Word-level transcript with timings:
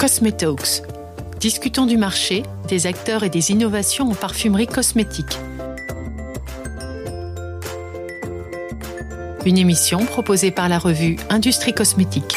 Cosmetalks. 0.00 0.82
Discutons 1.40 1.84
du 1.84 1.98
marché, 1.98 2.42
des 2.68 2.86
acteurs 2.86 3.22
et 3.22 3.28
des 3.28 3.50
innovations 3.50 4.10
en 4.10 4.14
parfumerie 4.14 4.66
cosmétique. 4.66 5.36
Une 9.44 9.58
émission 9.58 9.98
proposée 10.06 10.52
par 10.52 10.70
la 10.70 10.78
revue 10.78 11.16
Industrie 11.28 11.74
Cosmétique. 11.74 12.36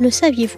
Le 0.00 0.10
saviez-vous? 0.10 0.56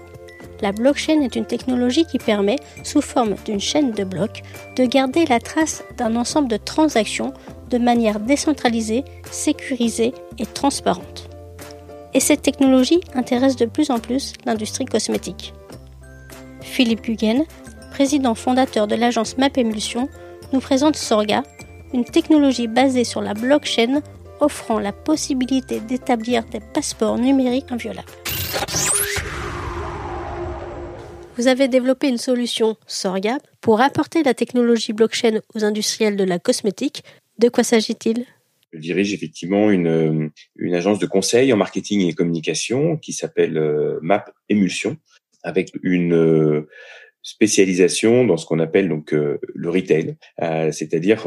La 0.60 0.70
blockchain 0.70 1.20
est 1.22 1.34
une 1.34 1.46
technologie 1.46 2.04
qui 2.04 2.18
permet, 2.18 2.60
sous 2.84 3.02
forme 3.02 3.34
d'une 3.44 3.58
chaîne 3.58 3.90
de 3.90 4.04
blocs, 4.04 4.42
de 4.76 4.84
garder 4.84 5.26
la 5.26 5.40
trace 5.40 5.82
d'un 5.96 6.14
ensemble 6.14 6.46
de 6.46 6.56
transactions 6.56 7.34
de 7.70 7.78
manière 7.78 8.20
décentralisée, 8.20 9.02
sécurisée 9.32 10.14
et 10.38 10.46
transparente. 10.46 11.27
Et 12.14 12.20
cette 12.20 12.42
technologie 12.42 13.00
intéresse 13.14 13.56
de 13.56 13.66
plus 13.66 13.90
en 13.90 13.98
plus 13.98 14.32
l'industrie 14.46 14.86
cosmétique. 14.86 15.52
Philippe 16.60 17.02
Guggen, 17.02 17.44
président 17.90 18.34
fondateur 18.34 18.86
de 18.86 18.94
l'agence 18.94 19.36
MapEmulsion, 19.38 20.08
nous 20.52 20.60
présente 20.60 20.96
Sorga, 20.96 21.42
une 21.92 22.04
technologie 22.04 22.68
basée 22.68 23.04
sur 23.04 23.20
la 23.20 23.34
blockchain 23.34 24.00
offrant 24.40 24.78
la 24.78 24.92
possibilité 24.92 25.80
d'établir 25.80 26.44
des 26.44 26.60
passeports 26.60 27.18
numériques 27.18 27.70
inviolables. 27.72 28.06
Vous 31.36 31.46
avez 31.46 31.68
développé 31.68 32.08
une 32.08 32.18
solution 32.18 32.76
Sorga 32.86 33.38
pour 33.60 33.80
apporter 33.80 34.22
la 34.22 34.34
technologie 34.34 34.92
blockchain 34.92 35.40
aux 35.54 35.64
industriels 35.64 36.16
de 36.16 36.24
la 36.24 36.38
cosmétique. 36.38 37.04
De 37.38 37.48
quoi 37.48 37.62
s'agit-il? 37.62 38.24
Je 38.72 38.78
dirige 38.78 39.12
effectivement 39.12 39.70
une, 39.70 40.30
une 40.56 40.74
agence 40.74 40.98
de 40.98 41.06
conseil 41.06 41.52
en 41.52 41.56
marketing 41.56 42.06
et 42.06 42.12
communication 42.12 42.96
qui 42.96 43.12
s'appelle 43.12 43.56
euh, 43.56 43.98
Map 44.02 44.26
Emulsion, 44.48 44.96
avec 45.42 45.70
une 45.82 46.14
euh, 46.14 46.68
spécialisation 47.22 48.24
dans 48.24 48.36
ce 48.36 48.46
qu'on 48.46 48.58
appelle 48.58 48.88
donc 48.88 49.12
euh, 49.12 49.38
le 49.54 49.70
retail, 49.70 50.16
c'est-à-dire 50.72 51.26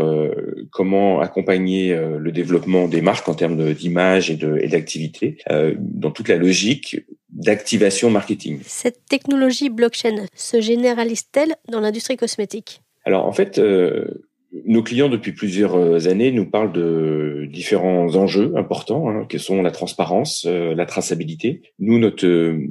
comment 0.72 1.20
accompagner 1.20 1.96
le 1.96 2.32
développement 2.32 2.88
des 2.88 3.02
marques 3.02 3.28
en 3.30 3.36
termes 3.36 3.74
d'image 3.74 4.32
et 4.32 4.68
d'activité 4.68 5.38
dans 5.78 6.12
toute 6.12 6.28
la 6.28 6.38
logique 6.38 6.98
d'activation 7.30 8.10
marketing. 8.10 8.60
Cette 8.64 9.06
technologie 9.06 9.70
blockchain 9.70 10.26
se 10.36 10.60
généralise-t-elle 10.60 11.56
dans 11.70 11.82
l'industrie 11.82 12.18
cosmétique? 12.18 12.82
Alors 13.04 13.26
en 13.26 13.32
fait, 13.32 13.58
euh, 13.58 14.06
nos 14.66 14.84
clients 14.84 15.10
depuis 15.10 15.32
plusieurs 15.32 15.76
euh, 15.76 16.08
années 16.08 16.32
nous 16.32 16.50
parlent 16.50 16.74
de 16.74 17.48
différents 17.52 18.16
enjeux 18.16 18.54
importants, 18.58 19.10
hein, 19.10 19.26
que 19.28 19.38
sont 19.38 19.62
la 19.62 19.72
transparence, 19.72 20.46
euh, 20.48 20.76
la 20.76 20.86
traçabilité. 20.86 21.62
Nous, 21.80 22.00
notre 22.00 22.28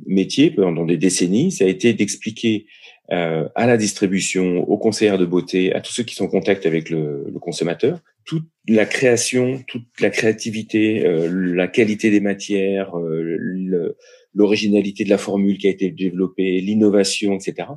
métier 0.07 0.51
pendant 0.51 0.85
des 0.85 0.97
décennies, 0.97 1.53
ça 1.53 1.65
a 1.65 1.69
été 1.69 1.93
d'expliquer 1.93 2.67
à 3.13 3.67
la 3.67 3.77
distribution, 3.77 4.59
aux 4.71 4.79
conseillers 4.79 5.19
de 5.19 5.27
beauté, 5.27 5.75
à 5.75 5.81
tous 5.81 5.91
ceux 5.93 6.05
qui 6.05 6.15
sont 6.15 6.27
en 6.27 6.29
contact 6.29 6.65
avec 6.65 6.91
le, 6.91 7.27
le 7.29 7.39
consommateur, 7.41 7.99
toute 8.25 8.47
la 8.69 8.87
création, 8.87 9.61
toute 9.67 9.83
la 9.99 10.11
créativité, 10.11 11.03
la 11.29 11.67
qualité 11.67 12.13
des 12.13 12.21
matières, 12.21 12.97
le, 12.97 13.97
l'originalité 14.33 15.03
de 15.03 15.11
la 15.11 15.19
formule 15.19 15.59
qui 15.59 15.67
a 15.67 15.71
été 15.71 15.91
développée, 15.91 16.61
l'innovation, 16.61 17.35
etc. 17.35 17.71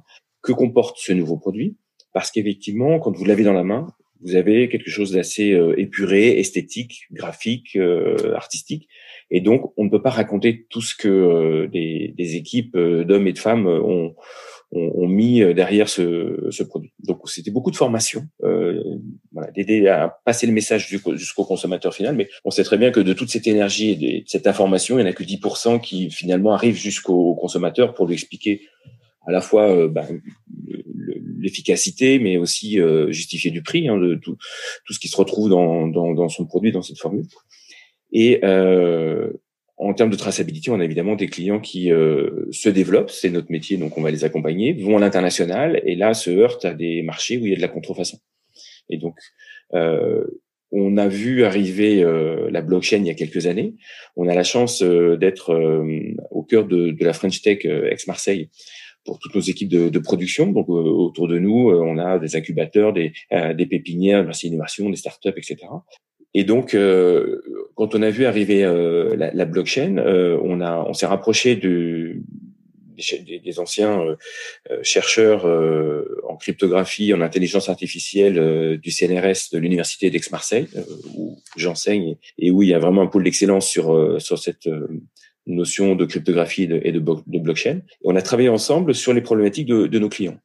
Que 0.43 0.51
comporte 0.51 0.97
ce 0.99 1.13
nouveau 1.13 1.37
produit 1.37 1.77
Parce 2.13 2.31
qu'effectivement, 2.31 2.99
quand 2.99 3.15
vous 3.15 3.25
l'avez 3.25 3.43
dans 3.43 3.53
la 3.53 3.63
main, 3.63 3.87
vous 4.23 4.35
avez 4.35 4.69
quelque 4.69 4.89
chose 4.89 5.11
d'assez 5.11 5.51
euh, 5.51 5.77
épuré, 5.77 6.39
esthétique, 6.39 7.07
graphique, 7.11 7.75
euh, 7.75 8.33
artistique. 8.35 8.87
Et 9.29 9.41
donc, 9.41 9.73
on 9.77 9.83
ne 9.83 9.89
peut 9.89 10.01
pas 10.01 10.09
raconter 10.09 10.65
tout 10.69 10.81
ce 10.81 10.95
que 10.95 11.07
euh, 11.07 11.67
des, 11.67 12.13
des, 12.17 12.35
équipes 12.35 12.77
d'hommes 12.77 13.27
et 13.27 13.33
de 13.33 13.39
femmes 13.39 13.67
ont, 13.67 14.15
ont, 14.71 15.07
mis 15.07 15.43
derrière 15.53 15.89
ce, 15.89 16.47
ce 16.51 16.63
produit. 16.63 16.93
Donc, 16.99 17.27
c'était 17.29 17.51
beaucoup 17.51 17.71
de 17.71 17.75
formation, 17.75 18.27
voilà, 18.39 19.51
d'aider 19.51 19.87
à 19.87 20.19
passer 20.25 20.45
le 20.47 20.53
message 20.53 20.87
jusqu'au 20.87 21.45
consommateur 21.45 21.93
final. 21.93 22.15
Mais 22.15 22.29
on 22.43 22.51
sait 22.51 22.63
très 22.63 22.77
bien 22.77 22.91
que 22.91 22.99
de 22.99 23.13
toute 23.13 23.29
cette 23.29 23.47
énergie 23.47 23.91
et 23.91 24.21
de 24.21 24.23
cette 24.27 24.47
information, 24.47 24.97
il 24.97 25.03
n'y 25.03 25.07
en 25.07 25.11
a 25.11 25.15
que 25.15 25.23
10% 25.23 25.79
qui 25.81 26.09
finalement 26.11 26.53
arrivent 26.53 26.77
jusqu'au 26.77 27.35
consommateur 27.35 27.93
pour 27.93 28.07
lui 28.07 28.13
expliquer 28.13 28.61
à 29.25 29.31
la 29.31 29.41
fois 29.41 29.87
bah, 29.87 30.05
l'efficacité, 31.43 32.19
mais 32.19 32.37
aussi 32.37 32.79
euh, 32.79 33.11
justifier 33.11 33.51
du 33.51 33.61
prix, 33.61 33.87
hein, 33.87 33.97
de 33.97 34.15
tout, 34.15 34.37
tout 34.85 34.93
ce 34.93 34.99
qui 34.99 35.09
se 35.09 35.17
retrouve 35.17 35.49
dans, 35.49 35.87
dans, 35.87 36.13
dans 36.13 36.29
son 36.29 36.45
produit, 36.45 36.71
dans 36.71 36.81
cette 36.81 36.99
formule. 36.99 37.25
Et 38.11 38.39
euh, 38.43 39.29
en 39.77 39.93
termes 39.93 40.09
de 40.09 40.15
traçabilité, 40.15 40.71
on 40.71 40.79
a 40.79 40.85
évidemment 40.85 41.15
des 41.15 41.27
clients 41.27 41.59
qui 41.59 41.91
euh, 41.91 42.45
se 42.51 42.69
développent, 42.69 43.11
c'est 43.11 43.29
notre 43.29 43.51
métier, 43.51 43.77
donc 43.77 43.97
on 43.97 44.01
va 44.01 44.11
les 44.11 44.23
accompagner, 44.23 44.73
vont 44.73 44.97
à 44.97 44.99
l'international 44.99 45.81
et 45.85 45.95
là 45.95 46.13
se 46.13 46.29
heurtent 46.29 46.65
à 46.65 46.73
des 46.73 47.01
marchés 47.01 47.37
où 47.37 47.45
il 47.45 47.49
y 47.49 47.53
a 47.53 47.57
de 47.57 47.61
la 47.61 47.67
contrefaçon. 47.67 48.19
Et 48.89 48.97
donc, 48.97 49.15
euh, 49.73 50.23
on 50.71 50.97
a 50.97 51.07
vu 51.07 51.43
arriver 51.43 52.03
euh, 52.03 52.49
la 52.49 52.61
blockchain 52.61 52.97
il 52.97 53.05
y 53.05 53.11
a 53.11 53.15
quelques 53.15 53.45
années. 53.45 53.75
On 54.15 54.27
a 54.27 54.33
la 54.33 54.43
chance 54.43 54.81
euh, 54.81 55.17
d'être 55.17 55.53
au 56.31 56.43
cœur 56.43 56.65
de, 56.65 56.91
de, 56.91 57.05
la 57.05 57.13
French 57.13 57.41
Tech 57.41 57.65
ex-Marseille 57.65 58.49
pour 59.05 59.19
toutes 59.19 59.35
nos 59.35 59.41
équipes 59.41 59.69
de, 59.69 59.89
de 59.89 59.99
production. 59.99 60.51
Donc 60.51 60.69
euh, 60.69 60.73
autour 60.73 61.27
de 61.27 61.39
nous, 61.39 61.69
euh, 61.69 61.81
on 61.83 61.97
a 61.97 62.19
des 62.19 62.35
incubateurs, 62.35 62.93
des, 62.93 63.13
euh, 63.31 63.53
des 63.53 63.65
pépinières, 63.65 64.25
des 64.25 64.45
innovations, 64.45 64.89
des 64.89 64.95
startups, 64.95 65.33
etc. 65.35 65.57
Et 66.35 66.45
donc, 66.45 66.75
quand 67.75 67.93
on 67.93 68.01
a 68.01 68.09
vu 68.09 68.25
arriver 68.25 68.63
la, 68.63 69.31
la, 69.31 69.45
blockchain, 69.45 69.97
on 70.43 70.61
a, 70.61 70.83
on 70.89 70.93
s'est 70.93 71.05
rapproché 71.05 71.55
de, 71.55 72.15
des, 72.97 73.37
des, 73.37 73.59
anciens 73.59 74.17
chercheurs 74.81 75.45
en 76.27 76.35
cryptographie, 76.35 77.13
en 77.13 77.21
intelligence 77.21 77.69
artificielle 77.69 78.79
du 78.79 78.89
CNRS 78.89 79.51
de 79.51 79.59
l'université 79.59 80.09
d'Aix-Marseille, 80.09 80.69
où 81.15 81.37
j'enseigne 81.55 82.15
et 82.39 82.49
où 82.49 82.63
il 82.63 82.69
y 82.69 82.73
a 82.73 82.79
vraiment 82.79 83.03
un 83.03 83.07
pôle 83.07 83.25
d'excellence 83.25 83.69
sur 83.69 84.19
sur 84.19 84.39
cette 84.39 84.67
notion 85.45 85.95
de 85.95 86.05
cryptographie 86.05 86.69
et 86.83 86.91
de, 86.91 86.99
blockchain. 86.99 87.81
on 88.03 88.15
a 88.15 88.21
travaillé 88.21 88.49
ensemble 88.49 88.95
sur 88.95 89.13
les 89.13 89.21
problématiques 89.21 89.67
de, 89.67 89.99
nos 89.99 90.09
clients. 90.09 90.37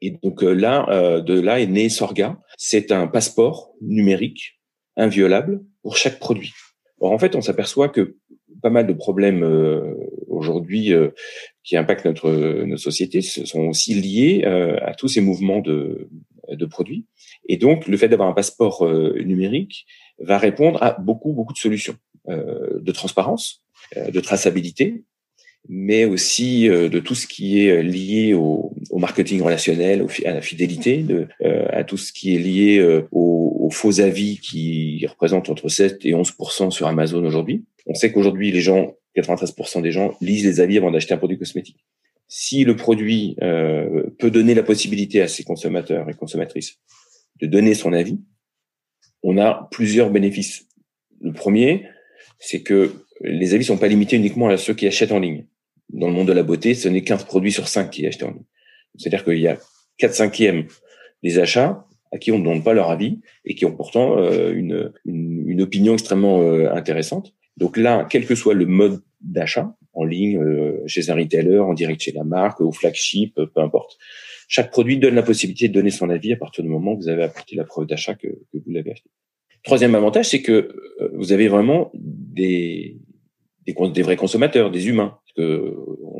Et 0.00 0.18
donc 0.22 0.42
euh, 0.42 0.52
là, 0.52 0.86
euh, 0.90 1.20
de 1.20 1.38
là 1.38 1.60
est 1.60 1.66
né 1.66 1.88
Sorga. 1.88 2.38
C'est 2.56 2.92
un 2.92 3.06
passeport 3.06 3.72
numérique 3.80 4.60
inviolable 4.96 5.62
pour 5.82 5.96
chaque 5.96 6.18
produit. 6.18 6.52
Or, 6.98 7.12
en 7.12 7.18
fait, 7.18 7.36
on 7.36 7.40
s'aperçoit 7.40 7.88
que 7.88 8.16
pas 8.62 8.70
mal 8.70 8.86
de 8.86 8.92
problèmes 8.92 9.42
euh, 9.42 9.94
aujourd'hui 10.28 10.92
qui 11.64 11.76
impactent 11.76 12.04
notre, 12.04 12.30
notre 12.64 12.82
société 12.82 13.22
sont 13.22 13.68
aussi 13.68 13.94
liés 13.94 14.44
à 14.44 14.94
tous 14.94 15.08
ces 15.08 15.20
mouvements 15.20 15.60
de, 15.60 16.08
produits. 16.70 17.06
Et 17.48 17.56
donc, 17.56 17.88
le 17.88 17.96
fait 17.96 18.08
d'avoir 18.08 18.28
un 18.28 18.34
passeport 18.34 18.88
numérique 19.24 19.86
va 20.18 20.38
répondre 20.38 20.80
à 20.82 20.92
beaucoup, 20.92 21.32
beaucoup 21.32 21.52
de 21.52 21.58
solutions 21.58 21.96
de 22.28 22.92
transparence, 22.92 23.61
de 23.96 24.20
traçabilité, 24.20 25.04
mais 25.68 26.04
aussi 26.04 26.68
euh, 26.68 26.88
de 26.88 26.98
tout 26.98 27.14
ce 27.14 27.26
qui 27.26 27.64
est 27.64 27.82
lié 27.82 28.34
au, 28.34 28.74
marketing 28.92 29.42
relationnel, 29.42 30.06
à 30.24 30.34
la 30.34 30.40
fidélité, 30.40 31.04
euh, 31.42 31.66
à 31.70 31.82
tout 31.82 31.96
ce 31.96 32.12
qui 32.12 32.34
est 32.34 32.38
lié 32.38 33.00
aux, 33.10 33.68
faux 33.72 34.00
avis 34.00 34.38
qui 34.38 35.06
représentent 35.06 35.48
entre 35.48 35.68
7 35.68 36.04
et 36.04 36.14
11 36.14 36.34
sur 36.68 36.86
Amazon 36.86 37.24
aujourd'hui. 37.24 37.64
On 37.86 37.94
sait 37.94 38.12
qu'aujourd'hui, 38.12 38.52
les 38.52 38.60
gens, 38.60 38.96
93% 39.16 39.80
des 39.80 39.90
gens 39.90 40.14
lisent 40.20 40.44
les 40.44 40.60
avis 40.60 40.76
avant 40.76 40.90
d'acheter 40.90 41.14
un 41.14 41.16
produit 41.16 41.38
cosmétique. 41.38 41.78
Si 42.28 42.64
le 42.64 42.76
produit 42.76 43.34
peut 43.40 44.30
donner 44.30 44.54
la 44.54 44.62
possibilité 44.62 45.22
à 45.22 45.28
ses 45.28 45.42
consommateurs 45.42 46.06
et 46.10 46.12
consommatrices 46.12 46.80
de 47.40 47.46
donner 47.46 47.72
son 47.72 47.94
avis, 47.94 48.20
on 49.22 49.38
a 49.38 49.68
plusieurs 49.70 50.10
bénéfices. 50.10 50.68
Le 51.22 51.32
premier, 51.32 51.86
c'est 52.42 52.62
que 52.62 52.92
les 53.20 53.54
avis 53.54 53.64
sont 53.64 53.78
pas 53.78 53.86
limités 53.86 54.16
uniquement 54.16 54.48
à 54.48 54.56
ceux 54.56 54.74
qui 54.74 54.86
achètent 54.86 55.12
en 55.12 55.20
ligne. 55.20 55.46
Dans 55.90 56.08
le 56.08 56.12
monde 56.12 56.26
de 56.26 56.32
la 56.32 56.42
beauté, 56.42 56.74
ce 56.74 56.88
n'est 56.88 57.02
qu'un 57.02 57.16
produit 57.16 57.52
sur 57.52 57.68
cinq 57.68 57.90
qui 57.90 58.06
acheté 58.06 58.24
en 58.24 58.32
ligne. 58.32 58.44
C'est-à-dire 58.96 59.24
qu'il 59.24 59.38
y 59.38 59.46
a 59.46 59.58
4 59.98 60.12
cinquièmes 60.12 60.66
des 61.22 61.38
achats 61.38 61.86
à 62.10 62.18
qui 62.18 62.32
on 62.32 62.38
ne 62.38 62.44
donne 62.44 62.62
pas 62.64 62.72
leur 62.72 62.90
avis 62.90 63.20
et 63.44 63.54
qui 63.54 63.64
ont 63.64 63.74
pourtant 63.74 64.18
euh, 64.18 64.52
une, 64.52 64.92
une, 65.04 65.62
opinion 65.62 65.94
extrêmement 65.94 66.42
euh, 66.42 66.70
intéressante. 66.72 67.32
Donc 67.56 67.76
là, 67.76 68.06
quel 68.10 68.26
que 68.26 68.34
soit 68.34 68.54
le 68.54 68.66
mode 68.66 69.02
d'achat, 69.20 69.74
en 69.94 70.04
ligne, 70.04 70.38
euh, 70.42 70.82
chez 70.86 71.10
un 71.10 71.14
retailer, 71.14 71.58
en 71.58 71.74
direct 71.74 72.02
chez 72.02 72.12
la 72.12 72.24
marque, 72.24 72.60
au 72.60 72.72
flagship, 72.72 73.34
peu 73.34 73.60
importe, 73.60 73.98
chaque 74.48 74.70
produit 74.72 74.98
donne 74.98 75.14
la 75.14 75.22
possibilité 75.22 75.68
de 75.68 75.72
donner 75.72 75.90
son 75.90 76.10
avis 76.10 76.32
à 76.32 76.36
partir 76.36 76.64
du 76.64 76.70
moment 76.70 76.94
où 76.94 76.96
vous 76.96 77.08
avez 77.08 77.22
apporté 77.22 77.54
la 77.54 77.64
preuve 77.64 77.86
d'achat 77.86 78.14
que, 78.14 78.26
que 78.26 78.58
vous 78.58 78.70
l'avez 78.72 78.92
acheté. 78.92 79.08
Troisième 79.62 79.94
avantage, 79.94 80.28
c'est 80.28 80.42
que 80.42 80.74
vous 81.14 81.32
avez 81.32 81.48
vraiment 81.48 81.90
des, 81.94 82.98
des, 83.66 83.74
des 83.74 84.02
vrais 84.02 84.16
consommateurs, 84.16 84.70
des 84.70 84.88
humains. 84.88 85.18
Parce 85.24 85.32
que 85.48 85.74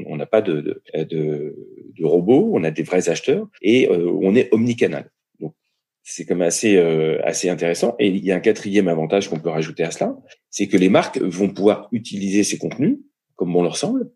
on 0.06 0.16
n'a 0.16 0.26
pas 0.26 0.42
de, 0.42 0.82
de, 0.94 1.56
de, 1.98 2.04
robots, 2.04 2.50
on 2.52 2.64
a 2.64 2.70
des 2.70 2.82
vrais 2.82 3.08
acheteurs 3.08 3.46
et 3.60 3.88
euh, 3.90 4.10
on 4.20 4.34
est 4.34 4.52
omnicanal. 4.52 5.10
Donc 5.40 5.54
c'est 6.02 6.24
quand 6.24 6.34
même 6.34 6.46
assez 6.46 6.76
euh, 6.76 7.20
assez 7.24 7.48
intéressant. 7.48 7.94
Et 7.98 8.08
il 8.08 8.24
y 8.24 8.32
a 8.32 8.36
un 8.36 8.40
quatrième 8.40 8.88
avantage 8.88 9.28
qu'on 9.28 9.40
peut 9.40 9.50
rajouter 9.50 9.82
à 9.82 9.90
cela, 9.90 10.16
c'est 10.50 10.68
que 10.68 10.76
les 10.76 10.88
marques 10.88 11.20
vont 11.20 11.48
pouvoir 11.48 11.88
utiliser 11.92 12.44
ces 12.44 12.58
contenus 12.58 12.98
comme 13.36 13.52
bon 13.52 13.62
leur 13.62 13.76
semble, 13.76 14.10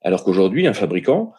alors 0.00 0.24
qu'aujourd'hui, 0.24 0.66
un 0.66 0.72
fabricant, 0.72 1.32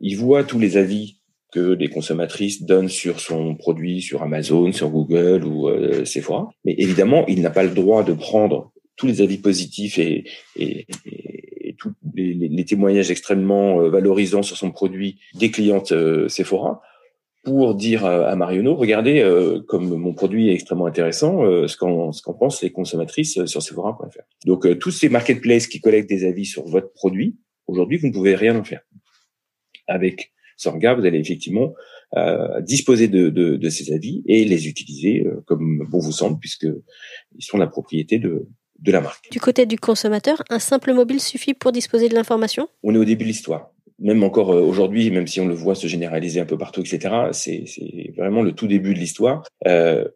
il 0.00 0.16
voit 0.16 0.44
tous 0.44 0.58
les 0.58 0.78
avis 0.78 1.20
que 1.56 1.72
les 1.72 1.88
consommatrices 1.88 2.62
donnent 2.62 2.88
sur 2.88 3.20
son 3.20 3.54
produit 3.54 4.02
sur 4.02 4.22
Amazon, 4.22 4.72
sur 4.72 4.90
Google 4.90 5.44
ou 5.44 5.70
Sephora. 6.04 6.50
Mais 6.64 6.74
évidemment, 6.76 7.24
il 7.28 7.40
n'a 7.40 7.50
pas 7.50 7.62
le 7.62 7.70
droit 7.70 8.04
de 8.04 8.12
prendre 8.12 8.72
tous 8.96 9.06
les 9.06 9.22
avis 9.22 9.38
positifs 9.38 9.98
et, 9.98 10.24
tous 11.78 11.92
les, 12.14 12.64
témoignages 12.64 13.10
extrêmement 13.10 13.88
valorisants 13.88 14.42
sur 14.42 14.56
son 14.56 14.70
produit 14.70 15.18
des 15.34 15.50
clientes 15.50 15.94
Sephora 16.28 16.82
pour 17.46 17.76
dire 17.76 18.04
à 18.04 18.34
Marionneau, 18.34 18.74
regardez, 18.74 19.20
euh, 19.20 19.62
comme 19.68 19.96
mon 19.96 20.12
produit 20.12 20.48
est 20.48 20.54
extrêmement 20.54 20.86
intéressant, 20.86 21.44
euh, 21.44 21.68
ce 21.68 21.76
qu'en 21.76 22.10
ce 22.10 22.20
pensent 22.32 22.60
les 22.60 22.72
consommatrices 22.72 23.38
euh, 23.38 23.46
sur 23.46 23.62
Sephora.fr. 23.62 24.18
Donc 24.46 24.66
tous 24.80 24.90
ces 24.90 25.08
marketplaces 25.08 25.68
qui 25.68 25.80
collectent 25.80 26.08
des 26.08 26.24
avis 26.24 26.44
sur 26.44 26.66
votre 26.66 26.92
produit, 26.92 27.36
aujourd'hui 27.68 27.98
vous 27.98 28.08
ne 28.08 28.12
pouvez 28.12 28.34
rien 28.34 28.58
en 28.58 28.64
faire. 28.64 28.80
Avec 29.86 30.32
Sorga, 30.56 30.94
vous 30.94 31.04
allez 31.04 31.18
effectivement 31.18 31.74
disposer 32.60 33.08
de, 33.08 33.28
de, 33.28 33.56
de, 33.56 33.68
ces 33.68 33.92
avis 33.92 34.22
et 34.26 34.44
les 34.44 34.68
utiliser 34.68 35.26
comme 35.44 35.86
bon 35.90 35.98
vous 35.98 36.12
semble, 36.12 36.38
puisque 36.38 36.66
ils 37.36 37.44
sont 37.44 37.58
la 37.58 37.66
propriété 37.66 38.18
de, 38.18 38.46
de 38.78 38.92
la 38.92 39.00
marque. 39.00 39.30
Du 39.30 39.40
côté 39.40 39.66
du 39.66 39.76
consommateur, 39.76 40.42
un 40.48 40.60
simple 40.60 40.94
mobile 40.94 41.20
suffit 41.20 41.52
pour 41.52 41.72
disposer 41.72 42.08
de 42.08 42.14
l'information? 42.14 42.68
On 42.82 42.94
est 42.94 42.98
au 42.98 43.04
début 43.04 43.24
de 43.24 43.28
l'histoire 43.28 43.72
même 43.98 44.22
encore 44.22 44.52
euh, 44.52 44.60
aujourd'hui, 44.60 45.10
même 45.10 45.26
si 45.26 45.40
on 45.40 45.46
le 45.46 45.54
voit 45.54 45.74
se 45.74 45.86
généraliser 45.86 46.40
un 46.40 46.44
peu 46.44 46.58
partout, 46.58 46.80
etc., 46.80 47.14
c'est 47.32 47.64
vraiment 48.16 48.42
le 48.42 48.52
tout 48.52 48.66
début 48.66 48.94
de 48.94 48.98
l'histoire. 48.98 49.44
Euh, 49.66 50.06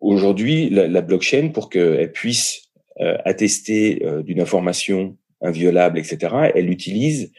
aujourd'hui, 0.00 0.70
la, 0.70 0.88
la, 0.88 1.00
blockchain, 1.00 1.48
pour 1.48 1.70
qu'elle 1.70 2.12
puisse 2.12 2.70
euh, 3.00 3.16
attester 3.24 4.04
euh, 4.04 4.22
d'une 4.22 4.40
information 4.40 5.16
inviolable, 5.40 5.98
etc., 5.98 6.50
elle 6.54 6.70
utilise 6.70 7.32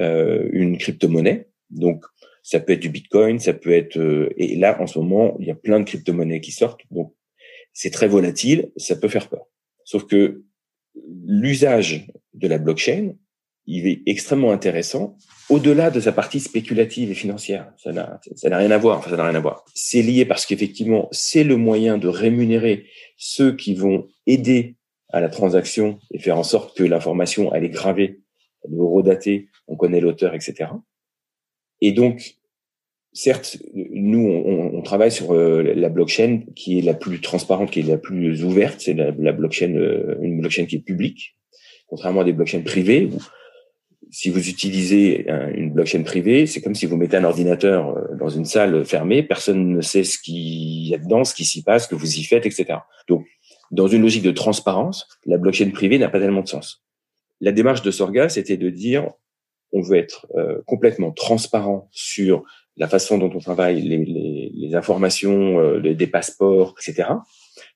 euh, 0.00 0.48
une 0.52 0.78
crypto-monnaie. 0.78 1.48
Donc, 1.70 2.04
ça 2.42 2.60
peut 2.60 2.72
être 2.72 2.80
du 2.80 2.88
Bitcoin, 2.88 3.38
ça 3.38 3.52
peut 3.52 3.72
être... 3.72 3.98
et 4.36 4.56
là, 4.56 4.80
en 4.80 4.86
ce 4.86 4.98
moment, 4.98 5.36
il 5.38 5.46
y 5.46 5.50
a 5.50 5.54
plein 5.54 5.80
de 5.80 5.84
crypto-monnaies 5.84 6.40
qui 6.40 6.52
sortent. 6.52 6.80
Donc, 6.90 7.12
c'est 7.72 7.90
très 7.90 8.08
volatile, 8.08 8.72
ça 8.76 8.96
peut 8.96 9.08
faire 9.08 9.28
peur. 9.28 9.46
Sauf 9.84 10.06
que 10.06 10.42
l'usage 11.24 12.08
de 12.34 12.48
la 12.48 12.58
blockchain, 12.58 13.14
il 13.66 13.86
est 13.86 14.02
extrêmement 14.06 14.50
intéressant 14.50 15.16
au-delà 15.50 15.90
de 15.90 16.00
sa 16.00 16.10
partie 16.10 16.40
spéculative 16.40 17.10
et 17.10 17.14
financière. 17.14 17.70
Ça 17.76 17.92
n'a, 17.92 18.18
rien 18.44 18.70
à 18.70 18.78
voir. 18.78 19.04
Ça 19.08 19.16
n'a 19.16 19.24
rien 19.24 19.34
à 19.34 19.40
voir. 19.40 19.64
C'est 19.74 20.02
lié 20.02 20.24
parce 20.24 20.46
qu'effectivement, 20.46 21.08
c'est 21.12 21.44
le 21.44 21.56
moyen 21.56 21.98
de 21.98 22.08
rémunérer 22.08 22.86
ceux 23.16 23.54
qui 23.54 23.74
vont 23.74 24.08
aider 24.26 24.76
à 25.10 25.20
la 25.20 25.28
transaction 25.28 25.98
et 26.10 26.18
faire 26.18 26.38
en 26.38 26.42
sorte 26.42 26.76
que 26.76 26.82
l'information, 26.82 27.54
elle 27.54 27.64
est 27.64 27.70
gravée, 27.70 28.20
elle 28.64 28.74
est 28.74 28.80
redatée, 28.80 29.48
on 29.66 29.76
connaît 29.76 30.00
l'auteur, 30.00 30.34
etc. 30.34 30.70
Et 31.80 31.92
donc, 31.92 32.36
certes, 33.12 33.58
nous, 33.74 34.26
on, 34.26 34.78
on 34.78 34.82
travaille 34.82 35.12
sur 35.12 35.32
euh, 35.32 35.62
la 35.62 35.88
blockchain 35.88 36.42
qui 36.54 36.78
est 36.78 36.82
la 36.82 36.94
plus 36.94 37.20
transparente, 37.20 37.70
qui 37.70 37.80
est 37.80 37.84
la 37.84 37.98
plus 37.98 38.44
ouverte. 38.44 38.80
C'est 38.80 38.94
la, 38.94 39.12
la 39.18 39.32
blockchain, 39.32 39.74
euh, 39.74 40.16
une 40.20 40.40
blockchain 40.40 40.66
qui 40.66 40.76
est 40.76 40.80
publique, 40.80 41.36
contrairement 41.86 42.20
à 42.20 42.24
des 42.24 42.32
blockchains 42.32 42.62
privées 42.62 43.10
si 44.10 44.30
vous 44.30 44.48
utilisez 44.48 45.26
une 45.54 45.70
blockchain 45.70 46.02
privée, 46.02 46.46
c'est 46.46 46.60
comme 46.60 46.74
si 46.74 46.86
vous 46.86 46.96
mettez 46.96 47.16
un 47.16 47.24
ordinateur 47.24 47.96
euh, 47.96 48.16
dans 48.18 48.28
une 48.28 48.44
salle 48.44 48.84
fermée, 48.84 49.22
personne 49.22 49.76
ne 49.76 49.80
sait 49.80 50.04
ce 50.04 50.18
qu'il 50.18 50.88
y 50.88 50.94
a 50.94 50.98
dedans, 50.98 51.24
ce 51.24 51.34
qui 51.34 51.44
s'y 51.44 51.62
passe, 51.62 51.84
ce 51.84 51.88
que 51.88 51.94
vous 51.94 52.18
y 52.18 52.24
faites, 52.24 52.46
etc. 52.46 52.80
Donc, 53.08 53.26
dans 53.70 53.86
une 53.86 54.02
logique 54.02 54.22
de 54.22 54.30
transparence, 54.30 55.06
la 55.26 55.36
blockchain 55.36 55.70
privée 55.70 55.98
n'a 55.98 56.08
pas 56.08 56.20
tellement 56.20 56.42
de 56.42 56.48
sens. 56.48 56.84
La 57.40 57.52
démarche 57.52 57.82
de 57.82 57.90
Sorga, 57.90 58.28
c'était 58.28 58.56
de 58.56 58.70
dire, 58.70 59.10
on 59.72 59.80
veut 59.80 59.96
être 59.96 60.26
euh, 60.36 60.60
complètement 60.66 61.12
transparent 61.12 61.88
sur 61.92 62.44
la 62.76 62.88
façon 62.88 63.18
dont 63.18 63.30
on 63.34 63.38
travaille, 63.38 63.80
les, 63.80 64.04
les, 64.04 64.52
les 64.54 64.74
informations, 64.74 65.58
euh, 65.58 65.94
des 65.94 66.06
passeports, 66.06 66.74
etc. 66.78 67.10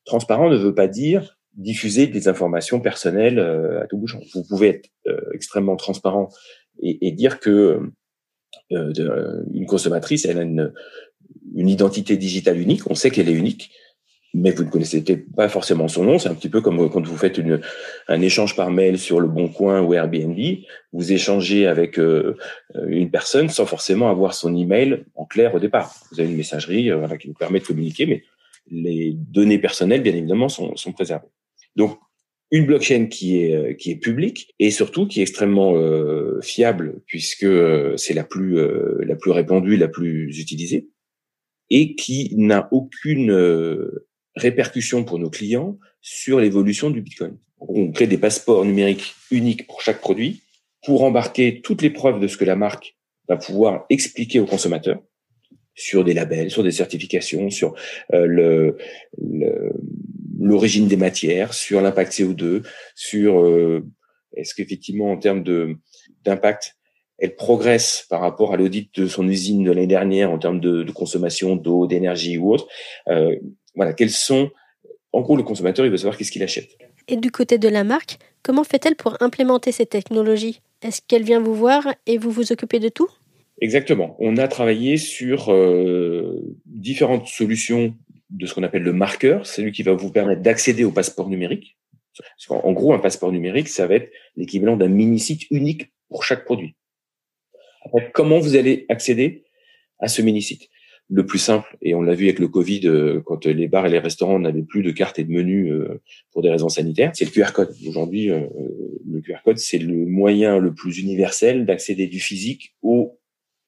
Transparent 0.05 0.49
ne 0.49 0.57
veut 0.57 0.75
pas 0.75 0.89
dire 0.89 1.39
diffuser 1.55 2.07
des 2.07 2.29
informations 2.29 2.81
personnelles 2.81 3.39
euh, 3.39 3.83
à 3.83 3.87
tout 3.87 3.99
bout 3.99 4.07
Vous 4.35 4.45
pouvez 4.49 4.69
être 4.69 4.89
extrêmement 5.35 5.77
transparent 5.77 6.31
et, 6.81 7.09
et 7.09 7.13
dire 7.13 7.41
que 7.41 7.81
une 8.71 9.67
consommatrice, 9.67 10.25
elle 10.25 10.39
a 10.39 10.43
une, 10.43 10.73
une 11.55 11.69
identité 11.69 12.17
digitale 12.17 12.59
unique. 12.59 12.91
On 12.91 12.95
sait 12.95 13.11
qu'elle 13.11 13.29
est 13.29 13.35
unique, 13.35 13.71
mais 14.35 14.51
vous 14.51 14.65
ne 14.65 14.71
connaissez 14.71 15.03
pas 15.37 15.49
forcément 15.49 15.89
son 15.89 16.05
nom. 16.05 16.19
C'est 16.19 16.29
un 16.29 16.35
petit 16.35 16.49
peu 16.49 16.61
comme 16.61 16.91
quand 16.91 17.07
vous 17.07 17.17
faites 17.17 17.39
une, 17.39 17.61
un 18.09 18.21
échange 18.21 18.57
par 18.57 18.71
mail 18.71 18.99
sur 18.99 19.21
le 19.21 19.29
Bon 19.29 19.49
Coin 19.49 19.81
ou 19.83 19.95
Airbnb. 19.95 20.39
Vous 20.93 21.13
échangez 21.13 21.67
avec 21.67 21.99
euh, 21.99 22.37
une 22.87 23.11
personne 23.11 23.49
sans 23.49 23.67
forcément 23.67 24.11
avoir 24.11 24.35
son 24.35 24.57
email 24.57 25.05
en 25.15 25.25
clair 25.25 25.55
au 25.55 25.59
départ. 25.59 25.95
Vous 26.11 26.21
avez 26.21 26.31
une 26.31 26.37
messagerie 26.37 26.91
euh, 26.91 27.07
qui 27.17 27.29
vous 27.29 27.35
permet 27.35 27.61
de 27.61 27.65
communiquer, 27.65 28.07
mais 28.07 28.23
les 28.71 29.13
données 29.13 29.59
personnelles, 29.59 30.03
bien 30.03 30.15
évidemment, 30.15 30.49
sont, 30.49 30.77
sont 30.77 30.93
préservées. 30.93 31.29
Donc, 31.77 31.99
une 32.53 32.67
blockchain 32.67 33.07
qui 33.07 33.39
est 33.39 33.57
euh, 33.57 33.73
qui 33.73 33.91
est 33.91 33.97
publique 33.97 34.55
et 34.61 34.71
surtout 34.71 35.09
qui 35.09 35.21
est 35.21 35.23
extrêmement 35.23 35.75
euh, 35.75 36.41
fiable 36.43 37.01
puisque 37.07 37.45
euh, 37.45 37.97
c'est 37.97 38.15
la 38.15 38.25
plus 38.25 38.59
la 39.05 39.17
plus 39.17 39.33
répandue, 39.33 39.77
la 39.77 39.89
plus 39.89 40.39
utilisée 40.39 40.89
et 41.71 41.97
qui 41.97 42.35
n'a 42.37 42.69
aucune 42.71 43.33
répercussion 44.37 45.05
pour 45.05 45.19
nos 45.19 45.31
clients 45.31 45.79
sur 46.01 46.41
l'évolution 46.41 46.91
du 46.91 47.01
Bitcoin. 47.01 47.37
On 47.61 47.93
crée 47.93 48.07
des 48.07 48.19
passeports 48.19 48.65
numériques 48.65 49.15
uniques 49.31 49.67
pour 49.67 49.83
chaque 49.83 50.01
produit 50.01 50.43
pour 50.85 51.05
embarquer 51.05 51.61
toutes 51.63 51.83
les 51.83 51.91
preuves 51.91 52.21
de 52.21 52.27
ce 52.27 52.37
que 52.37 52.45
la 52.45 52.57
marque 52.57 52.97
va 53.29 53.37
pouvoir 53.37 53.87
expliquer 53.89 54.41
aux 54.41 54.47
consommateurs 54.47 55.01
sur 55.75 56.05
des 56.05 56.13
labels, 56.13 56.51
sur 56.51 56.65
des 56.65 56.73
certifications, 56.73 57.51
sur 57.51 57.75
le, 58.11 58.77
le 59.17 59.73
l'origine 60.43 60.89
des 60.89 60.97
matières, 60.97 61.55
sur 61.55 61.81
l'impact 61.81 62.13
CO2, 62.13 62.67
sur 62.95 63.41
euh, 63.41 63.87
est-ce 64.37 64.55
qu'effectivement 64.55 65.13
en 65.13 65.17
termes 65.17 65.43
de 65.43 65.77
d'impact, 66.25 66.77
elle 67.19 67.37
progresse 67.37 68.07
par 68.11 68.21
rapport 68.21 68.53
à 68.53 68.57
l'audit 68.57 68.91
de 68.97 69.07
son 69.07 69.29
usine 69.29 69.65
de 69.65 69.71
l'année 69.71 69.87
dernière 69.87 70.31
en 70.31 70.39
termes 70.39 70.61
de, 70.61 70.83
de 70.83 70.93
consommation 70.93 71.57
d'eau, 71.57 71.87
d'énergie 71.87 72.39
ou 72.39 72.53
autre. 72.53 72.67
Euh, 73.09 73.37
voilà, 73.75 73.93
quels 73.93 74.11
sont 74.11 74.51
en 75.13 75.21
gros 75.21 75.37
le 75.37 75.43
consommateur, 75.43 75.85
il 75.85 75.91
veut 75.91 75.99
savoir 75.99 76.17
qu'est-ce 76.17 76.33
qu'il 76.33 76.43
achète. 76.43 76.79
Et 77.09 77.17
du 77.17 77.31
côté 77.31 77.59
de 77.59 77.69
la 77.69 77.85
marque, 77.85 78.19
comment 78.43 78.65
fait-elle 78.65 78.97
pour 78.97 79.17
implémenter 79.21 79.73
ces 79.73 79.87
technologies? 79.87 80.61
Est-ce 80.83 81.01
qu'elle 81.07 81.23
vient 81.23 81.41
vous 81.41 81.55
voir 81.55 81.95
et 82.07 82.19
vous 82.19 82.31
vous 82.31 82.53
occupez 82.53 82.81
de 82.81 82.89
tout? 82.89 83.09
Exactement. 83.61 84.17
On 84.19 84.37
a 84.39 84.49
travaillé 84.49 84.97
sur 84.97 85.53
euh, 85.53 86.57
différentes 86.67 87.29
solutions 87.29 87.95
de 88.31 88.47
ce 88.47 88.55
qu'on 88.55 88.63
appelle 88.63 88.83
le 88.83 88.95
marqueur, 88.95 89.47
c'est 89.47 89.63
lui 89.63 89.73
qui 89.73 89.83
va 89.83 89.93
vous 89.93 90.11
permettre 90.11 90.41
d'accéder 90.41 90.85
au 90.85 90.91
passeport 90.91 91.29
numérique. 91.29 91.77
En 92.49 92.73
gros, 92.73 92.93
un 92.93 92.99
passeport 92.99 93.31
numérique, 93.31 93.69
ça 93.69 93.87
va 93.87 93.97
être 93.97 94.11
l'équivalent 94.37 94.77
d'un 94.77 94.89
mini-site 94.89 95.51
unique 95.51 95.93
pour 96.09 96.25
chaque 96.25 96.45
produit. 96.45 96.75
Après, 97.85 98.11
comment 98.13 98.39
vous 98.39 98.57
allez 98.57 98.87
accéder 98.89 99.45
à 99.99 100.09
ce 100.09 100.23
mini-site? 100.23 100.69
Le 101.15 101.27
plus 101.27 101.39
simple, 101.39 101.77
et 101.83 101.95
on 101.95 102.01
l'a 102.01 102.15
vu 102.15 102.25
avec 102.25 102.39
le 102.39 102.49
Covid, 102.49 102.81
euh, 102.87 103.21
quand 103.25 103.45
les 103.45 103.69
bars 103.69 103.87
et 103.87 103.91
les 103.91 103.99
restaurants 103.99 104.39
n'avaient 104.39 104.63
plus 104.63 104.83
de 104.83 104.91
cartes 104.91 105.19
et 105.19 105.25
de 105.25 105.31
menus 105.31 105.71
euh, 105.71 106.01
pour 106.33 106.41
des 106.41 106.49
raisons 106.49 106.71
sanitaires, 106.71 107.11
c'est 107.15 107.27
le 107.27 107.31
QR 107.31 107.53
code. 107.53 107.75
Aujourd'hui, 107.87 108.31
euh, 108.31 108.47
le 109.07 109.21
QR 109.21 109.43
code, 109.45 109.59
c'est 109.59 109.79
le 109.79 110.07
moyen 110.07 110.59
le 110.59 110.73
plus 110.73 110.99
universel 110.99 111.67
d'accéder 111.67 112.07
du 112.07 112.19
physique 112.19 112.75
au 112.81 113.19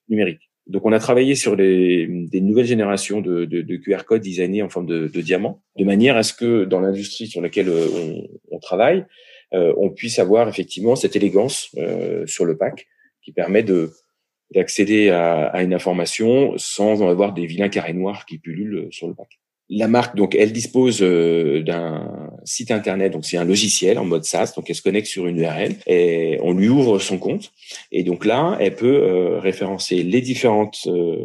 numérique. 0.08 0.50
Donc, 0.66 0.86
on 0.86 0.92
a 0.92 0.98
travaillé 0.98 1.34
sur 1.34 1.56
les, 1.56 2.06
des 2.06 2.40
nouvelles 2.40 2.64
générations 2.64 3.20
de, 3.20 3.44
de, 3.44 3.60
de 3.60 3.76
QR 3.76 4.04
codes 4.06 4.22
designés 4.22 4.62
en 4.62 4.70
forme 4.70 4.86
de, 4.86 5.08
de, 5.08 5.20
diamant, 5.20 5.62
de 5.76 5.84
manière 5.84 6.16
à 6.16 6.22
ce 6.22 6.32
que 6.32 6.64
dans 6.64 6.80
l'industrie 6.80 7.26
sur 7.26 7.42
laquelle 7.42 7.68
euh, 7.68 7.86
on, 7.94 8.56
on 8.56 8.58
travaille, 8.58 9.04
euh, 9.52 9.74
on 9.76 9.90
puisse 9.90 10.18
avoir 10.18 10.48
effectivement 10.48 10.96
cette 10.96 11.16
élégance 11.16 11.68
euh, 11.76 12.26
sur 12.26 12.46
le 12.46 12.56
pack 12.56 12.86
qui 13.22 13.32
permet 13.32 13.62
de 13.62 13.90
d'accéder 14.54 15.10
à, 15.10 15.46
à, 15.46 15.62
une 15.62 15.74
information 15.74 16.54
sans 16.56 17.02
en 17.02 17.08
avoir 17.08 17.32
des 17.32 17.46
vilains 17.46 17.68
carrés 17.68 17.92
noirs 17.92 18.26
qui 18.26 18.38
pullulent 18.38 18.88
sur 18.90 19.08
le 19.08 19.14
pack. 19.14 19.38
La 19.70 19.88
marque, 19.88 20.14
donc, 20.14 20.34
elle 20.34 20.52
dispose 20.52 20.98
euh, 21.00 21.62
d'un 21.62 22.30
site 22.44 22.70
internet, 22.70 23.12
donc 23.12 23.24
c'est 23.24 23.38
un 23.38 23.44
logiciel 23.44 23.98
en 23.98 24.04
mode 24.04 24.24
SaaS, 24.24 24.52
donc 24.54 24.68
elle 24.68 24.76
se 24.76 24.82
connecte 24.82 25.06
sur 25.06 25.26
une 25.26 25.38
URL 25.38 25.76
et 25.86 26.38
on 26.42 26.52
lui 26.52 26.68
ouvre 26.68 26.98
son 26.98 27.18
compte. 27.18 27.50
Et 27.90 28.02
donc 28.02 28.26
là, 28.26 28.58
elle 28.60 28.76
peut 28.76 29.02
euh, 29.02 29.38
référencer 29.38 30.02
les 30.02 30.20
différentes 30.20 30.80
euh, 30.86 31.16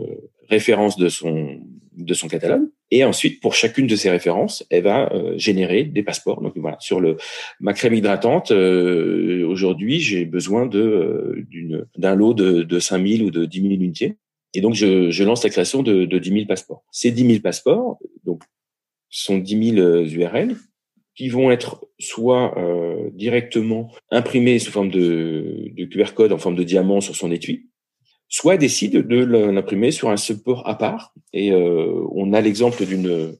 références 0.50 0.98
de 0.98 1.10
son 1.10 1.60
de 1.98 2.14
son 2.14 2.30
catalogue. 2.30 2.70
Et 2.92 3.04
ensuite, 3.04 3.40
pour 3.40 3.54
chacune 3.54 3.86
de 3.86 3.96
ces 3.96 4.10
références, 4.10 4.66
elle 4.72 4.84
va 4.84 5.12
générer 5.38 5.84
des 5.84 6.02
passeports. 6.02 6.42
Donc 6.42 6.54
voilà, 6.56 6.78
sur 6.80 7.00
le 7.00 7.18
ma 7.60 7.74
crème 7.74 7.94
hydratante, 7.94 8.52
aujourd'hui, 8.52 10.00
j'ai 10.00 10.26
besoin 10.26 10.66
de 10.66 11.46
d'une 11.50 11.86
d'un 11.98 12.16
lot 12.16 12.34
de, 12.34 12.64
de 12.64 12.80
5000 12.80 13.24
ou 13.24 13.30
de 13.30 13.46
10 13.46 13.62
000 13.62 13.74
unités. 13.74 14.18
Et 14.54 14.62
donc, 14.62 14.74
je, 14.74 15.12
je, 15.12 15.24
lance 15.24 15.44
la 15.44 15.50
création 15.50 15.84
de, 15.84 16.06
de 16.06 16.18
10 16.18 16.32
000 16.32 16.46
passeports. 16.48 16.84
Ces 16.92 17.12
10 17.12 17.28
000 17.28 17.40
passeports, 17.42 18.00
donc, 18.26 18.42
sont 19.10 19.38
10 19.38 19.76
000 19.76 20.06
URL 20.06 20.56
qui 21.16 21.30
vont 21.30 21.52
être 21.52 21.86
soit 22.00 22.58
euh, 22.58 23.10
directement 23.12 23.92
imprimés 24.10 24.58
sous 24.60 24.72
forme 24.72 24.90
de, 24.90 25.70
de, 25.76 25.86
QR 25.86 26.14
code 26.14 26.32
en 26.32 26.38
forme 26.38 26.56
de 26.56 26.64
diamant 26.64 27.02
sur 27.02 27.16
son 27.16 27.32
étui, 27.32 27.68
soit 28.30 28.58
décide 28.58 29.08
de 29.08 29.26
l'imprimer 29.26 29.92
sur 29.92 30.10
un 30.10 30.18
support 30.18 30.68
à 30.68 30.78
part. 30.78 31.14
Et 31.34 31.52
euh, 31.52 32.06
on 32.12 32.34
a 32.34 32.42
l'exemple 32.42 32.86
d'une 32.86 33.36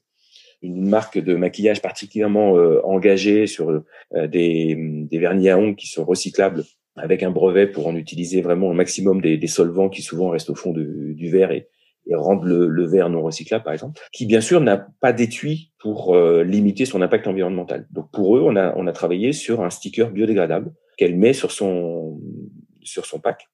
une 0.62 0.90
marque 0.90 1.18
de 1.18 1.36
maquillage 1.36 1.82
particulièrement 1.82 2.58
euh, 2.58 2.82
engagée 2.84 3.48
sur 3.48 3.70
euh, 3.70 4.28
des, 4.28 4.76
des 4.78 5.18
vernis 5.18 5.50
à 5.50 5.58
ongles 5.58 5.76
qui 5.76 5.88
sont 5.88 6.04
recyclables 6.04 6.64
avec 6.96 7.24
un 7.24 7.32
brevet 7.32 7.68
pour 7.68 7.88
en 7.88 7.96
utiliser 7.96 8.42
vraiment 8.42 8.72
un 8.72 8.74
maximum 8.74 9.22
des, 9.22 9.38
des 9.38 9.48
solvants 9.48 9.90
qui 9.90 10.02
souvent 10.02 10.30
restent 10.30 10.50
au 10.50 10.56
fond 10.56 10.74
du 10.74 11.30
verre 11.30 11.52
et, 11.52 11.70
et 12.08 12.14
le, 12.14 12.68
le, 12.68 12.86
verre 12.86 13.10
non 13.10 13.22
recyclable, 13.22 13.64
par 13.64 13.74
exemple, 13.74 14.02
qui 14.12 14.26
bien 14.26 14.42
sûr 14.42 14.60
n'a 14.60 14.88
pas 15.00 15.14
d'étui 15.14 15.72
pour 15.80 16.16
euh, 16.16 16.44
limiter 16.44 16.86
son 16.86 17.02
impact 17.02 17.28
environnemental. 17.28 17.88
Donc 17.92 18.12
pour 18.12 18.36
eux, 18.36 18.42
on 18.42 18.56
a, 18.56 18.76
on 18.76 18.88
a 18.88 18.92
travaillé 18.92 19.32
sur 19.32 19.64
un 19.64 19.70
sticker 19.70 20.12
biodégradable 20.12 20.74
qu'elle 20.98 21.16
met 21.16 21.34
sur 21.34 21.52
son, 21.52 22.20
sur 22.82 23.06
son 23.06 23.20
pack. 23.20 23.48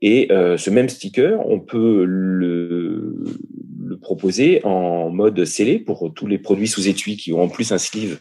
Et 0.00 0.30
euh, 0.30 0.56
ce 0.56 0.70
même 0.70 0.88
sticker, 0.88 1.44
on 1.46 1.60
peut 1.60 2.04
le, 2.04 3.16
le 3.84 3.98
proposer 3.98 4.60
en 4.64 5.10
mode 5.10 5.44
scellé 5.44 5.78
pour 5.78 6.12
tous 6.14 6.26
les 6.26 6.38
produits 6.38 6.68
sous 6.68 6.88
étui 6.88 7.16
qui 7.16 7.32
ont 7.32 7.42
en 7.42 7.48
plus 7.48 7.72
un 7.72 7.78
sleeve 7.78 8.20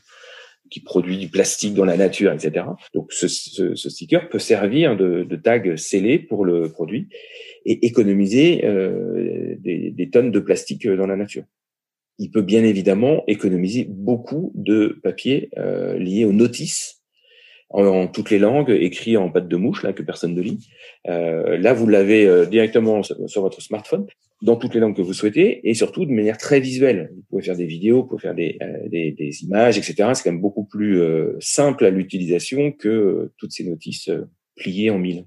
qui 0.69 0.81
produit 0.81 1.17
du 1.17 1.29
plastique 1.29 1.73
dans 1.73 1.85
la 1.85 1.97
nature, 1.97 2.31
etc. 2.31 2.65
Donc 2.93 3.11
ce, 3.11 3.27
ce, 3.27 3.75
ce 3.75 3.89
sticker 3.89 4.29
peut 4.29 4.39
servir 4.39 4.97
de, 4.97 5.23
de, 5.23 5.35
tag 5.35 5.75
scellé 5.77 6.19
pour 6.19 6.45
le 6.45 6.69
produit 6.69 7.07
et 7.65 7.85
économiser 7.85 8.65
euh, 8.65 9.55
des, 9.59 9.91
des, 9.91 10.09
tonnes 10.09 10.31
de 10.31 10.39
plastique 10.39 10.87
dans 10.87 11.07
la 11.07 11.15
nature. 11.15 11.43
Il 12.19 12.31
peut 12.31 12.41
bien 12.41 12.63
évidemment 12.63 13.23
économiser 13.27 13.85
beaucoup 13.89 14.51
de 14.55 14.99
papier 15.03 15.49
euh, 15.57 15.97
lié 15.97 16.25
aux 16.25 16.33
notices 16.33 16.96
en, 17.69 18.07
toutes 18.07 18.29
les 18.29 18.39
langues, 18.39 18.69
écrit 18.69 19.17
en 19.17 19.29
pâte 19.29 19.47
de 19.47 19.55
mouche 19.57 19.83
là 19.83 19.93
que 19.93 20.03
personne 20.03 20.33
ne 20.33 20.41
lit. 20.41 20.69
Euh, 21.07 21.57
là, 21.57 21.73
vous 21.73 21.87
l'avez 21.87 22.25
euh, 22.25 22.45
directement 22.45 23.03
sur, 23.03 23.41
votre 23.41 23.61
smartphone, 23.61 24.07
dans 24.41 24.55
toutes 24.55 24.73
les 24.73 24.79
langues 24.79 24.95
que 24.95 25.01
vous 25.01 25.13
souhaitez, 25.13 25.67
et 25.67 25.73
surtout 25.73 26.05
de 26.05 26.11
manière 26.11 26.37
très 26.37 26.59
visuelle. 26.59 27.11
Vous 27.13 27.23
pouvez 27.29 27.43
faire 27.43 27.57
des 27.57 27.65
vidéos, 27.65 28.03
vous 28.03 28.07
pouvez 28.07 28.21
faire 28.21 28.35
des, 28.35 28.57
euh, 28.61 28.87
des, 28.87 29.11
des 29.11 29.43
images, 29.43 29.77
etc. 29.77 30.11
C'est 30.13 30.23
quand 30.23 30.31
même 30.31 30.41
beaucoup 30.41 30.65
plus 30.65 31.01
euh, 31.01 31.35
simple 31.39 31.85
à 31.85 31.89
l'utilisation 31.89 32.71
que 32.71 33.31
toutes 33.37 33.51
ces 33.51 33.65
notices 33.65 34.09
pliées 34.55 34.89
en 34.89 34.99
mille. 34.99 35.25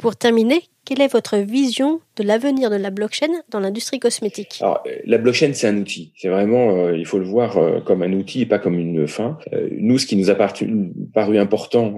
Pour 0.00 0.16
terminer, 0.16 0.62
quelle 0.86 1.02
est 1.02 1.12
votre 1.12 1.36
vision 1.36 2.00
de 2.16 2.22
l'avenir 2.22 2.70
de 2.70 2.76
la 2.76 2.88
blockchain 2.88 3.28
dans 3.50 3.60
l'industrie 3.60 4.00
cosmétique? 4.00 4.56
Alors, 4.62 4.82
la 5.04 5.18
blockchain, 5.18 5.52
c'est 5.52 5.68
un 5.68 5.76
outil. 5.76 6.14
C'est 6.16 6.30
vraiment, 6.30 6.74
euh, 6.74 6.96
il 6.96 7.04
faut 7.04 7.18
le 7.18 7.26
voir 7.26 7.58
euh, 7.58 7.80
comme 7.80 8.00
un 8.02 8.10
outil 8.14 8.40
et 8.40 8.46
pas 8.46 8.58
comme 8.58 8.78
une 8.78 9.06
fin. 9.06 9.36
Euh, 9.52 9.68
nous, 9.72 9.98
ce 9.98 10.06
qui 10.06 10.16
nous 10.16 10.30
a 10.30 10.34
paru 10.34 11.38
important 11.38 11.96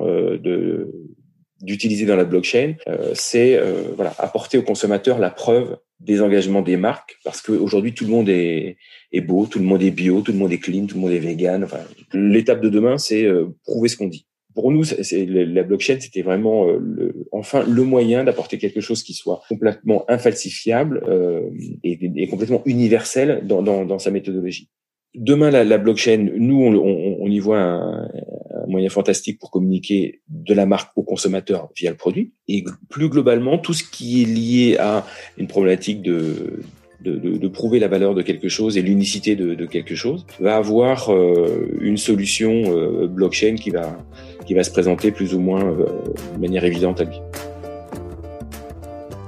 d'utiliser 1.60 2.04
dans 2.04 2.16
la 2.16 2.24
blockchain, 2.24 2.74
c'est 3.14 3.60
voilà 3.94 4.12
apporter 4.18 4.58
aux 4.58 4.62
consommateurs 4.62 5.20
la 5.20 5.30
preuve 5.30 5.76
des 6.00 6.20
engagements 6.20 6.62
des 6.62 6.76
marques, 6.76 7.18
parce 7.22 7.40
qu'aujourd'hui 7.40 7.94
tout 7.94 8.04
le 8.04 8.10
monde 8.10 8.28
est, 8.28 8.78
est 9.12 9.20
beau, 9.20 9.46
tout 9.46 9.60
le 9.60 9.64
monde 9.64 9.80
est 9.80 9.92
bio, 9.92 10.22
tout 10.22 10.32
le 10.32 10.38
monde 10.38 10.52
est 10.52 10.58
clean, 10.58 10.86
tout 10.86 10.96
le 10.96 11.02
monde 11.02 11.12
est 11.12 11.20
vegan. 11.20 11.62
Enfin, 11.62 11.78
l'étape 12.12 12.60
de 12.60 12.68
demain, 12.68 12.98
c'est 12.98 13.24
prouver 13.64 13.88
ce 13.88 13.96
qu'on 13.96 14.08
dit 14.08 14.26
pour 14.54 14.70
nous, 14.70 14.84
la 14.84 15.62
blockchain, 15.62 15.98
c'était 16.00 16.22
vraiment 16.22 16.68
euh, 16.68 16.78
le, 16.80 17.26
enfin 17.32 17.64
le 17.64 17.82
moyen 17.82 18.24
d'apporter 18.24 18.58
quelque 18.58 18.80
chose 18.80 19.02
qui 19.02 19.14
soit 19.14 19.42
complètement 19.48 20.04
infalsifiable 20.08 21.02
euh, 21.08 21.42
et, 21.82 21.98
et, 22.16 22.28
complètement 22.28 22.62
universel 22.64 23.42
dans, 23.44 23.62
dans, 23.62 23.84
dans, 23.84 23.98
sa 23.98 24.10
méthodologie. 24.10 24.68
Demain, 25.14 25.50
la, 25.50 25.64
la 25.64 25.78
blockchain, 25.78 26.30
nous, 26.36 26.62
on, 26.62 26.74
on, 26.74 27.16
on 27.20 27.30
y 27.30 27.38
voit 27.38 27.60
un, 27.60 28.04
un, 28.04 28.66
moyen 28.66 28.88
fantastique 28.88 29.38
pour 29.38 29.50
communiquer 29.50 30.22
de 30.28 30.54
la 30.54 30.66
marque 30.66 30.96
au 30.96 31.02
consommateur 31.02 31.68
via 31.76 31.90
le 31.90 31.96
produit. 31.96 32.32
Et 32.48 32.64
plus 32.88 33.08
globalement, 33.08 33.58
tout 33.58 33.74
ce 33.74 33.84
qui 33.84 34.22
est 34.22 34.26
lié 34.26 34.76
à 34.78 35.06
une 35.36 35.48
problématique 35.48 36.02
de 36.02 36.62
de, 37.02 37.48
prouver 37.48 37.78
la 37.78 37.88
valeur 37.88 38.14
de 38.14 38.22
quelque 38.22 38.48
chose 38.48 38.76
et 38.78 38.82
l'unicité 38.82 39.36
de, 39.36 39.66
quelque 39.66 39.94
chose, 39.94 40.24
va 40.40 40.56
avoir 40.56 41.12
euh, 41.12 41.68
une 41.80 41.96
solution 41.96 42.50
euh, 42.66 43.06
blockchain 43.06 43.56
qui 43.56 43.70
va, 43.70 43.98
qui 44.46 44.54
va 44.54 44.64
se 44.64 44.70
présenter 44.70 45.10
plus 45.10 45.34
ou 45.34 45.40
moins 45.40 45.64
euh, 45.64 45.86
de 46.34 46.40
manière 46.40 46.64
évidente 46.64 47.00
à 47.00 47.04
lui. 47.04 47.16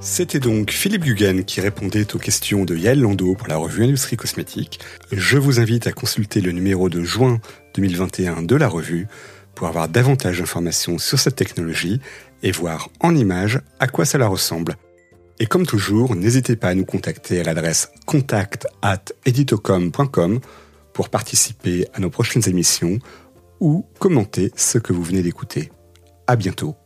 C'était 0.01 0.41
donc 0.41 0.71
Philippe 0.71 1.05
Guggen 1.05 1.45
qui 1.45 1.61
répondait 1.61 2.15
aux 2.15 2.19
questions 2.19 2.65
de 2.65 2.77
Yael 2.77 3.01
Lando 3.01 3.35
pour 3.35 3.49
la 3.49 3.57
revue 3.57 3.85
Industrie 3.85 4.17
Cosmétique. 4.17 4.79
Je 5.11 5.39
vous 5.39 5.61
invite 5.61 5.87
à 5.87 5.93
consulter 5.93 6.43
le 6.43 6.53
numéro 6.53 6.91
de 6.91 7.03
juin 7.03 7.41
2021 7.75 8.43
de 8.43 8.57
la 8.57 8.69
revue 8.69 9.07
pour 9.55 9.67
avoir 9.67 9.89
davantage 9.89 10.41
d'informations 10.41 10.99
sur 10.99 11.19
cette 11.19 11.37
technologie 11.37 12.01
et 12.43 12.51
voir 12.51 12.91
en 13.01 13.17
images 13.17 13.61
à 13.79 13.89
quoi 13.89 14.05
cela 14.05 14.27
ressemble. 14.27 14.77
Et 15.41 15.47
comme 15.47 15.67
toujours, 15.67 16.15
n'hésitez 16.15 16.57
pas 16.57 16.69
à 16.69 16.75
nous 16.75 16.85
contacter 16.85 17.41
à 17.41 17.43
l'adresse 17.43 17.91
contact 18.07 18.67
at 18.83 19.05
editocom.com 19.27 20.41
pour 20.93 21.09
participer 21.09 21.87
à 21.93 22.01
nos 22.01 22.11
prochaines 22.11 22.49
émissions 22.49 22.99
ou 23.61 23.85
commenter 23.99 24.53
ce 24.57 24.79
que 24.79 24.93
vous 24.93 25.03
venez 25.03 25.23
d'écouter. 25.23 25.73
À 26.27 26.37
bientôt. 26.37 26.77